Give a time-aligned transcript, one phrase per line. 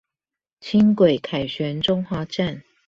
[0.61, 2.63] 輕軌凱旋中華站